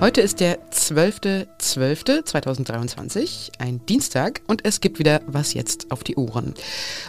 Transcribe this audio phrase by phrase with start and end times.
[0.00, 6.54] Heute ist der 12.12.2023, ein Dienstag, und es gibt wieder was jetzt auf die Ohren.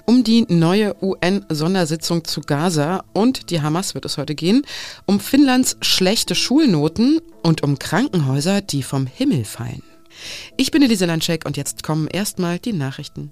[0.05, 4.63] Um die neue UN-Sondersitzung zu Gaza und die Hamas wird es heute gehen,
[5.05, 9.83] um Finnlands schlechte Schulnoten und um Krankenhäuser, die vom Himmel fallen.
[10.57, 13.31] Ich bin Elise Landschek und jetzt kommen erstmal die Nachrichten.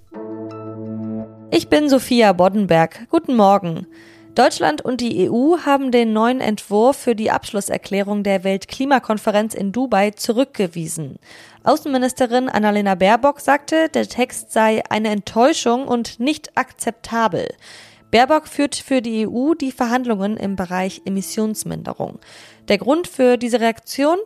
[1.51, 3.09] Ich bin Sophia Boddenberg.
[3.09, 3.87] Guten Morgen.
[4.35, 10.11] Deutschland und die EU haben den neuen Entwurf für die Abschlusserklärung der Weltklimakonferenz in Dubai
[10.11, 11.17] zurückgewiesen.
[11.63, 17.49] Außenministerin Annalena Baerbock sagte, der Text sei eine Enttäuschung und nicht akzeptabel.
[18.11, 22.17] Baerbock führt für die EU die Verhandlungen im Bereich Emissionsminderung.
[22.67, 24.17] Der Grund für diese Reaktion?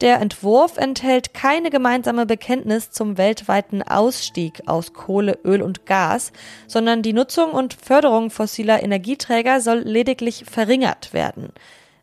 [0.00, 6.32] Der Entwurf enthält keine gemeinsame Bekenntnis zum weltweiten Ausstieg aus Kohle, Öl und Gas,
[6.68, 11.48] sondern die Nutzung und Förderung fossiler Energieträger soll lediglich verringert werden.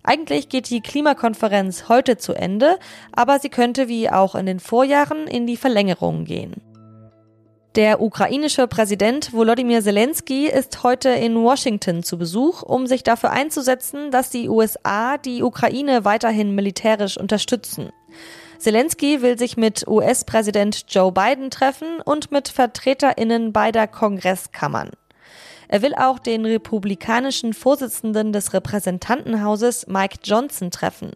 [0.03, 2.79] Eigentlich geht die Klimakonferenz heute zu Ende,
[3.11, 6.68] aber sie könnte wie auch in den Vorjahren in die Verlängerung gehen.
[7.75, 14.09] Der ukrainische Präsident Volodymyr Zelensky ist heute in Washington zu Besuch, um sich dafür einzusetzen,
[14.09, 17.91] dass die USA die Ukraine weiterhin militärisch unterstützen.
[18.57, 24.89] Zelensky will sich mit US-Präsident Joe Biden treffen und mit Vertreterinnen beider Kongresskammern.
[25.67, 31.11] Er will auch den republikanischen Vorsitzenden des Repräsentantenhauses Mike Johnson treffen.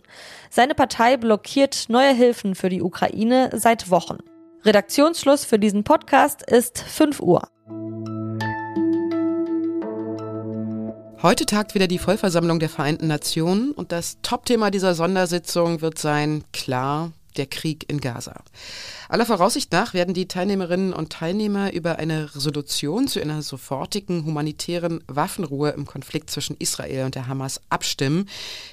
[0.52, 4.20] Seine Partei blockiert neue Hilfen für die Ukraine seit Wochen.
[4.66, 7.50] Redaktionsschluss für diesen Podcast ist 5 Uhr.
[11.22, 16.46] Heute tagt wieder die Vollversammlung der Vereinten Nationen und das Topthema dieser Sondersitzung wird sein,
[16.54, 18.36] klar, der Krieg in Gaza.
[19.10, 25.04] Aller Voraussicht nach werden die Teilnehmerinnen und Teilnehmer über eine Resolution zu einer sofortigen humanitären
[25.08, 28.30] Waffenruhe im Konflikt zwischen Israel und der Hamas abstimmen.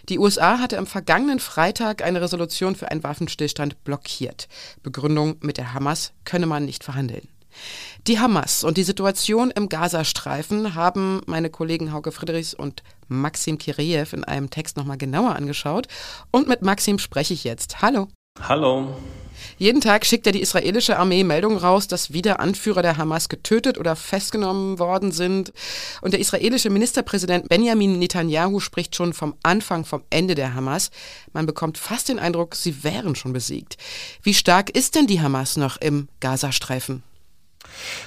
[0.09, 4.49] Die USA hatte am vergangenen Freitag eine Resolution für einen Waffenstillstand blockiert.
[4.83, 7.29] Begründung mit der Hamas könne man nicht verhandeln.
[8.07, 14.15] Die Hamas und die Situation im Gazastreifen haben meine Kollegen Hauke Friedrichs und Maxim Kireev
[14.15, 15.89] in einem Text nochmal genauer angeschaut.
[16.31, 17.83] Und mit Maxim spreche ich jetzt.
[17.83, 18.09] Hallo.
[18.49, 18.89] Hallo.
[19.59, 23.77] Jeden Tag schickt ja die israelische Armee Meldungen raus, dass wieder Anführer der Hamas getötet
[23.79, 25.53] oder festgenommen worden sind.
[26.01, 30.91] Und der israelische Ministerpräsident Benjamin Netanyahu spricht schon vom Anfang, vom Ende der Hamas.
[31.33, 33.77] Man bekommt fast den Eindruck, sie wären schon besiegt.
[34.23, 37.03] Wie stark ist denn die Hamas noch im Gazastreifen?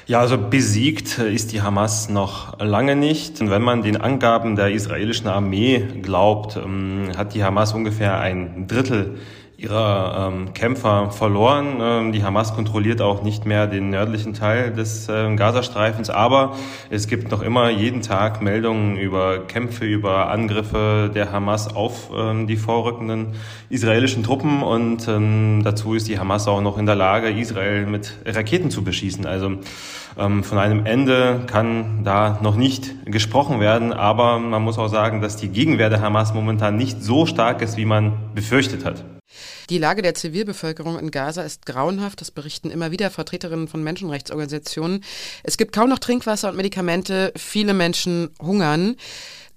[0.07, 3.39] Ja, also besiegt ist die Hamas noch lange nicht.
[3.39, 8.67] Und wenn man den Angaben der israelischen Armee glaubt, ähm, hat die Hamas ungefähr ein
[8.67, 9.19] Drittel
[9.63, 11.77] ihrer ähm, Kämpfer verloren.
[11.81, 16.55] Ähm, die Hamas kontrolliert auch nicht mehr den nördlichen Teil des äh, Gazastreifens, aber
[16.89, 22.45] es gibt noch immer jeden Tag Meldungen über Kämpfe, über Angriffe der Hamas auf ähm,
[22.45, 23.35] die vorrückenden
[23.69, 28.17] israelischen Truppen und ähm, dazu ist die Hamas auch noch in der Lage, Israel mit
[28.25, 29.25] Raketen zu beschießen.
[29.25, 29.53] Also
[30.17, 35.21] ähm, von einem Ende kann da noch nicht gesprochen werden, aber man muss auch sagen,
[35.21, 39.05] dass die Gegenwehr der Hamas momentan nicht so stark ist, wie man befürchtet hat.
[39.69, 42.21] Die Lage der Zivilbevölkerung in Gaza ist grauenhaft.
[42.21, 45.03] Das berichten immer wieder Vertreterinnen von Menschenrechtsorganisationen.
[45.43, 47.33] Es gibt kaum noch Trinkwasser und Medikamente.
[47.35, 48.97] Viele Menschen hungern.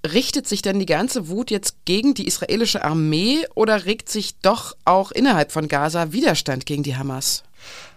[0.06, 4.76] Richtet sich denn die ganze Wut jetzt gegen die israelische Armee oder regt sich doch
[4.84, 7.42] auch innerhalb von Gaza Widerstand gegen die Hamas?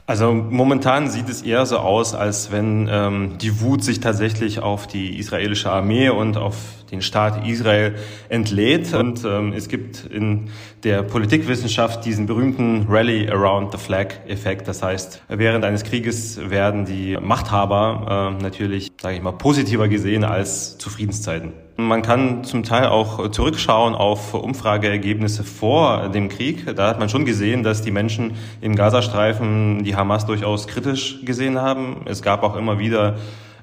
[0.10, 4.88] Also momentan sieht es eher so aus, als wenn ähm, die Wut sich tatsächlich auf
[4.88, 6.56] die israelische Armee und auf
[6.90, 7.94] den Staat Israel
[8.28, 8.92] entlädt.
[8.96, 10.50] Und ähm, es gibt in
[10.84, 14.68] der Politikwissenschaft diesen berühmten Rally Around the Flag-Effekt.
[14.68, 20.24] Das heißt, während eines Krieges werden die Machthaber äh, natürlich, sage ich mal, positiver gesehen
[20.24, 21.54] als zu Friedenszeiten.
[21.80, 26.76] Man kann zum Teil auch zurückschauen auf Umfrageergebnisse vor dem Krieg.
[26.76, 31.58] Da hat man schon gesehen, dass die Menschen im Gazastreifen die Hamas durchaus kritisch gesehen
[31.58, 32.02] haben.
[32.04, 33.16] Es gab auch immer wieder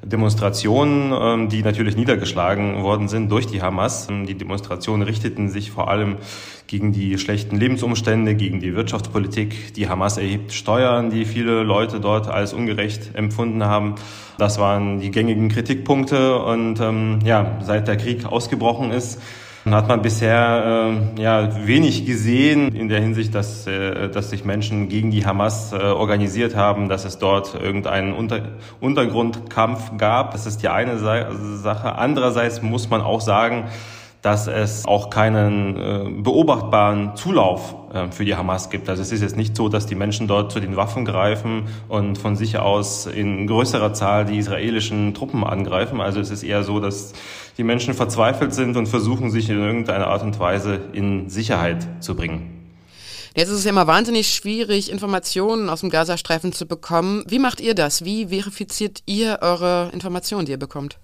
[0.04, 4.08] Demonstrationen, ähm, die natürlich niedergeschlagen worden sind durch die Hamas.
[4.08, 6.16] Die Demonstrationen richteten sich vor allem
[6.66, 9.74] gegen die schlechten Lebensumstände, gegen die Wirtschaftspolitik.
[9.74, 13.94] Die Hamas erhebt Steuern, die viele Leute dort als ungerecht empfunden haben.
[14.38, 16.38] Das waren die gängigen Kritikpunkte.
[16.38, 19.20] Und ähm, ja, seit der Krieg ausgebrochen ist,
[19.74, 24.88] hat man bisher äh, ja wenig gesehen in der Hinsicht, dass, äh, dass sich Menschen
[24.88, 28.42] gegen die Hamas äh, organisiert haben, dass es dort irgendeinen Unter
[28.80, 30.30] Untergrundkampf gab.
[30.30, 31.96] Das ist die eine Sache.
[31.96, 33.64] Andererseits muss man auch sagen,
[34.22, 38.88] dass es auch keinen äh, beobachtbaren Zulauf äh, für die Hamas gibt.
[38.88, 42.18] Also es ist jetzt nicht so, dass die Menschen dort zu den Waffen greifen und
[42.18, 46.00] von sich aus in größerer Zahl die israelischen Truppen angreifen.
[46.00, 47.12] Also es ist eher so, dass
[47.56, 52.14] die Menschen verzweifelt sind und versuchen, sich in irgendeiner Art und Weise in Sicherheit zu
[52.16, 52.56] bringen.
[53.36, 57.22] Jetzt ist es ja immer wahnsinnig schwierig, Informationen aus dem Gazastreifen zu bekommen.
[57.28, 58.02] Wie macht ihr das?
[58.02, 60.98] Wie verifiziert ihr eure Informationen, die ihr bekommt?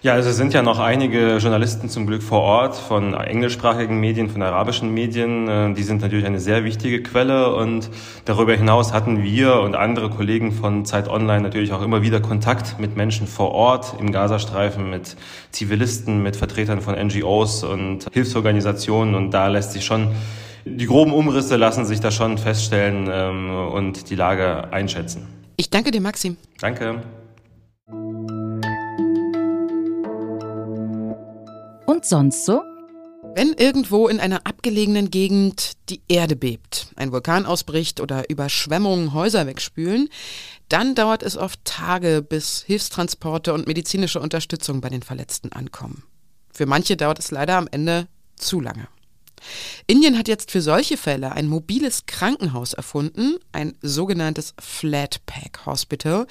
[0.00, 4.30] Ja, also es sind ja noch einige Journalisten zum Glück vor Ort von englischsprachigen Medien,
[4.30, 5.48] von arabischen Medien.
[5.48, 7.90] Äh, die sind natürlich eine sehr wichtige Quelle und
[8.24, 12.78] darüber hinaus hatten wir und andere Kollegen von Zeit Online natürlich auch immer wieder Kontakt
[12.78, 15.16] mit Menschen vor Ort im Gazastreifen, mit
[15.50, 20.12] Zivilisten, mit Vertretern von NGOs und Hilfsorganisationen und da lässt sich schon
[20.64, 25.26] die groben Umrisse lassen sich da schon feststellen ähm, und die Lage einschätzen.
[25.56, 26.36] Ich danke dir, Maxim.
[26.60, 27.02] Danke.
[31.88, 32.62] Und sonst so?
[33.34, 39.46] Wenn irgendwo in einer abgelegenen Gegend die Erde bebt, ein Vulkan ausbricht oder Überschwemmungen Häuser
[39.46, 40.10] wegspülen,
[40.68, 46.02] dann dauert es oft Tage, bis Hilfstransporte und medizinische Unterstützung bei den Verletzten ankommen.
[46.52, 48.06] Für manche dauert es leider am Ende
[48.36, 48.86] zu lange.
[49.86, 56.26] Indien hat jetzt für solche Fälle ein mobiles Krankenhaus erfunden, ein sogenanntes Flatpack Hospital.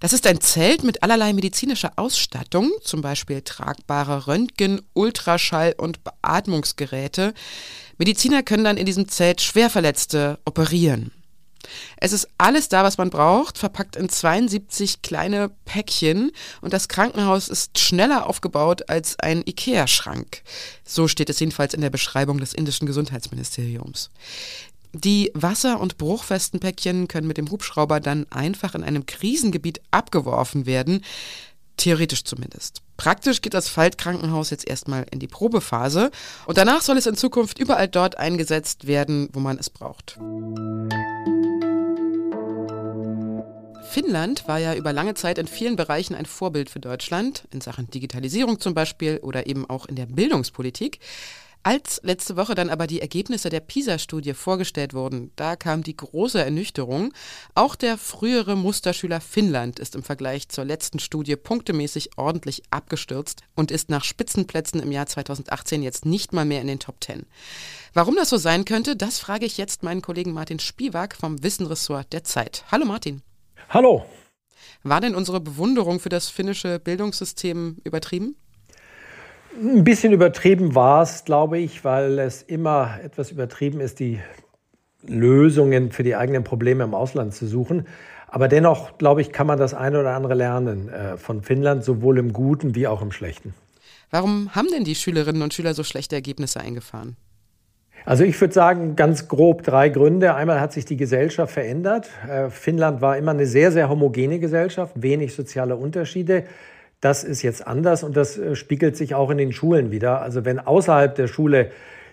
[0.00, 7.34] Das ist ein Zelt mit allerlei medizinischer Ausstattung, zum Beispiel tragbare Röntgen, Ultraschall und Beatmungsgeräte.
[7.98, 11.12] Mediziner können dann in diesem Zelt Schwerverletzte operieren.
[11.96, 17.48] Es ist alles da, was man braucht, verpackt in 72 kleine Päckchen und das Krankenhaus
[17.48, 20.42] ist schneller aufgebaut als ein Ikea-Schrank.
[20.84, 24.10] So steht es jedenfalls in der Beschreibung des indischen Gesundheitsministeriums.
[24.94, 30.66] Die wasser- und bruchfesten Päckchen können mit dem Hubschrauber dann einfach in einem Krisengebiet abgeworfen
[30.66, 31.02] werden.
[31.76, 32.82] Theoretisch zumindest.
[32.96, 36.10] Praktisch geht das Faltkrankenhaus jetzt erstmal in die Probephase
[36.46, 40.18] und danach soll es in Zukunft überall dort eingesetzt werden, wo man es braucht.
[43.92, 47.90] Finnland war ja über lange Zeit in vielen Bereichen ein Vorbild für Deutschland, in Sachen
[47.90, 50.98] Digitalisierung zum Beispiel oder eben auch in der Bildungspolitik.
[51.64, 56.42] Als letzte Woche dann aber die Ergebnisse der PISA-Studie vorgestellt wurden, da kam die große
[56.42, 57.12] Ernüchterung.
[57.54, 63.70] Auch der frühere Musterschüler Finnland ist im Vergleich zur letzten Studie punktemäßig ordentlich abgestürzt und
[63.70, 67.26] ist nach Spitzenplätzen im Jahr 2018 jetzt nicht mal mehr in den Top 10.
[67.94, 72.12] Warum das so sein könnte, das frage ich jetzt meinen Kollegen Martin Spiewak vom Wissenressort
[72.12, 72.64] der Zeit.
[72.72, 73.22] Hallo Martin.
[73.68, 74.04] Hallo.
[74.82, 78.34] War denn unsere Bewunderung für das finnische Bildungssystem übertrieben?
[79.54, 84.18] Ein bisschen übertrieben war es, glaube ich, weil es immer etwas übertrieben ist, die
[85.06, 87.86] Lösungen für die eigenen Probleme im Ausland zu suchen.
[88.28, 92.18] Aber dennoch, glaube ich, kann man das eine oder andere lernen äh, von Finnland, sowohl
[92.18, 93.52] im Guten wie auch im Schlechten.
[94.10, 97.16] Warum haben denn die Schülerinnen und Schüler so schlechte Ergebnisse eingefahren?
[98.04, 100.34] Also ich würde sagen, ganz grob drei Gründe.
[100.34, 102.08] Einmal hat sich die Gesellschaft verändert.
[102.26, 106.44] Äh, Finnland war immer eine sehr, sehr homogene Gesellschaft, wenig soziale Unterschiede.
[107.02, 110.22] Das ist jetzt anders und das äh, spiegelt sich auch in den Schulen wieder.
[110.22, 111.70] Also wenn außerhalb der Schule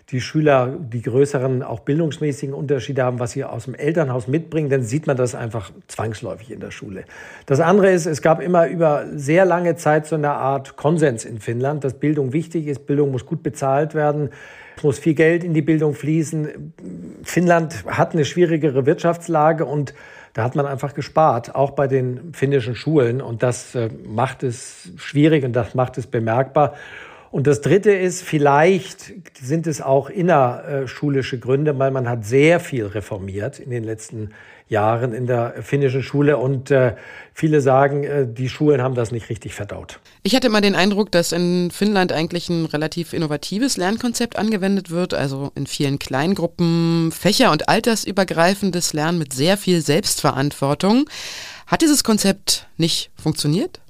[0.10, 4.82] die Schüler die größeren, auch bildungsmäßigen Unterschiede haben, was sie aus dem Elternhaus mitbringen, dann
[4.82, 7.04] sieht man das einfach zwangsläufig in der Schule.
[7.46, 11.40] Das andere ist, es gab immer über sehr lange Zeit so eine Art Konsens in
[11.40, 14.32] Finnland, dass Bildung wichtig ist, Bildung muss gut bezahlt werden.
[14.84, 16.74] Muss viel Geld in die Bildung fließen.
[17.24, 19.94] Finnland hat eine schwierigere Wirtschaftslage und
[20.34, 23.22] da hat man einfach gespart, auch bei den finnischen Schulen.
[23.22, 26.76] Und das äh, macht es schwierig und das macht es bemerkbar.
[27.32, 32.86] Und das Dritte ist, vielleicht sind es auch innerschulische Gründe, weil man hat sehr viel
[32.88, 34.34] reformiert in den letzten Jahren
[34.70, 36.96] in der finnischen Schule und äh,
[37.34, 40.00] viele sagen, äh, die Schulen haben das nicht richtig verdaut.
[40.22, 45.14] Ich hatte immer den Eindruck, dass in Finnland eigentlich ein relativ innovatives Lernkonzept angewendet wird,
[45.14, 51.10] also in vielen Kleingruppen, fächer- und altersübergreifendes Lernen mit sehr viel Selbstverantwortung.
[51.66, 53.82] Hat dieses Konzept nicht funktioniert?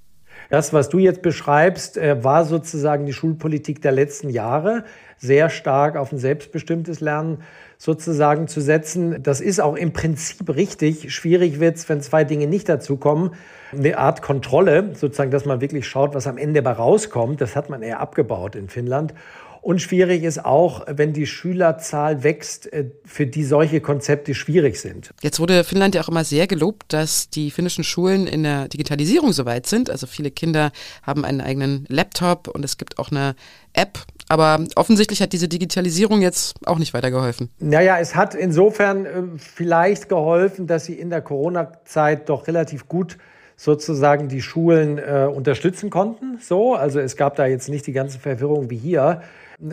[0.49, 4.83] Das, was du jetzt beschreibst, äh, war sozusagen die Schulpolitik der letzten Jahre,
[5.17, 7.43] sehr stark auf ein selbstbestimmtes Lernen
[7.81, 9.23] sozusagen zu setzen.
[9.23, 11.13] Das ist auch im Prinzip richtig.
[11.13, 13.31] Schwierig wird es, wenn zwei Dinge nicht dazukommen.
[13.71, 17.39] Eine Art Kontrolle, sozusagen, dass man wirklich schaut, was am Ende dabei rauskommt.
[17.39, 19.13] Das hat man eher abgebaut in Finnland.
[19.61, 25.11] Und schwierig ist auch, wenn die Schülerzahl wächst, äh, für die solche Konzepte schwierig sind.
[25.21, 29.33] Jetzt wurde Finnland ja auch immer sehr gelobt, dass die finnischen Schulen in der Digitalisierung
[29.33, 29.89] soweit sind.
[29.89, 30.71] Also viele Kinder
[31.03, 33.35] haben einen eigenen Laptop und es gibt auch eine
[33.73, 33.99] App.
[34.29, 37.49] Aber offensichtlich hat diese Digitalisierung jetzt auch nicht weitergeholfen.
[37.59, 43.17] Naja, es hat insofern äh, vielleicht geholfen, dass sie in der Corona-Zeit doch relativ gut
[43.57, 46.37] sozusagen die Schulen äh, unterstützen konnten.
[46.39, 49.21] So, also es gab da jetzt nicht die ganze Verwirrung wie hier.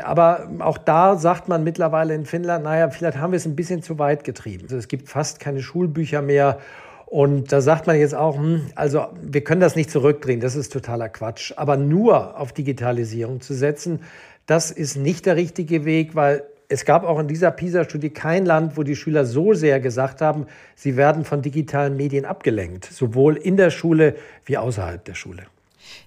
[0.02, 3.82] Aber auch da sagt man mittlerweile in Finnland, naja, vielleicht haben wir es ein bisschen
[3.82, 4.64] zu weit getrieben.
[4.64, 6.58] Also es gibt fast keine Schulbücher mehr.
[7.04, 10.72] Und da sagt man jetzt auch, hm, also wir können das nicht zurückdrehen, das ist
[10.72, 11.52] totaler Quatsch.
[11.54, 14.00] Aber nur auf Digitalisierung zu setzen,
[14.46, 18.76] das ist nicht der richtige Weg, weil es gab auch in dieser PISA-Studie kein Land,
[18.76, 23.56] wo die Schüler so sehr gesagt haben, sie werden von digitalen Medien abgelenkt, sowohl in
[23.56, 25.44] der Schule wie außerhalb der Schule.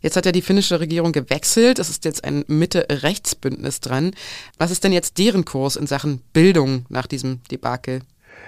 [0.01, 1.79] Jetzt hat ja die finnische Regierung gewechselt.
[1.79, 4.11] Es ist jetzt ein Mitte-Rechtsbündnis dran.
[4.57, 8.01] Was ist denn jetzt deren Kurs in Sachen Bildung nach diesem Debakel?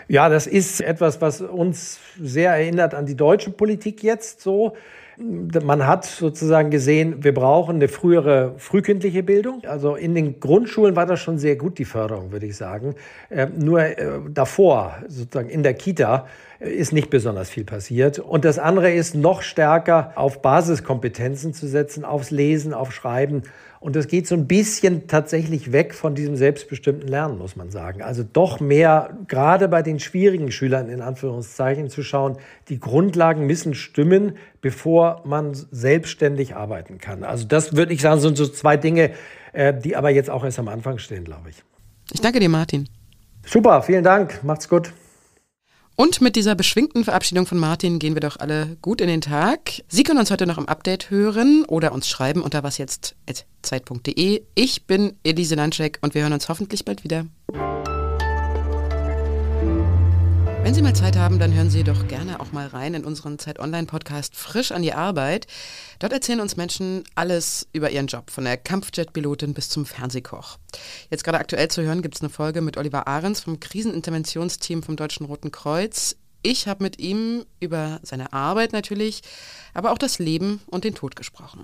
[0.08, 4.76] Ja, das ist etwas, was uns sehr erinnert an die deutsche Politik jetzt so.
[5.22, 9.62] Man hat sozusagen gesehen, wir brauchen eine frühere frühkindliche Bildung.
[9.66, 12.96] Also in den Grundschulen war das schon sehr gut, die Förderung, würde ich sagen.
[13.30, 16.25] Äh, nur äh, davor, sozusagen in der Kita,
[16.62, 18.20] ist nicht besonders viel passiert.
[18.20, 23.44] Und das andere ist, noch stärker auf Basiskompetenzen zu setzen, aufs Lesen, auf Schreiben
[23.82, 28.03] und das geht so ein bisschen tatsächlich weg von diesem selbstbestimmten Lernen, muss man sagen.
[28.03, 32.38] Also doch mehr, gerade bei den schwierigen Schülern in Anführungszeichen, zu schauen,
[32.70, 37.24] die Grundlagen müssen stimmen, bevor man selbstständig arbeiten kann.
[37.24, 39.13] Also das würde ich sagen, sind so zwei Dinge,
[39.51, 41.63] äh, die aber jetzt auch erst am Anfang stehen, glaube ich.
[42.13, 42.88] Ich danke dir, Martin.
[43.48, 44.44] Super, vielen Dank.
[44.44, 44.94] Macht's gut.
[46.01, 49.84] Und mit dieser beschwingten Verabschiedung von Martin gehen wir doch alle gut in den Tag.
[49.88, 54.41] Sie können uns heute noch im Update hören oder uns schreiben unter wasjetzt.zeit.de.
[54.55, 57.27] Ich bin Elise Landschek und wir hören uns hoffentlich bald wieder.
[60.72, 63.38] Wenn Sie mal Zeit haben, dann hören Sie doch gerne auch mal rein in unseren
[63.38, 65.46] Zeit Online Podcast Frisch an die Arbeit.
[66.00, 70.60] Dort erzählen uns Menschen alles über ihren Job, von der Kampfjet-Pilotin bis zum Fernsehkoch.
[71.10, 74.96] Jetzt gerade aktuell zu hören gibt es eine Folge mit Oliver Ahrens vom Kriseninterventionsteam vom
[74.96, 76.16] Deutschen Roten Kreuz.
[76.42, 79.24] Ich habe mit ihm über seine Arbeit natürlich,
[79.74, 81.60] aber auch das Leben und den Tod gesprochen.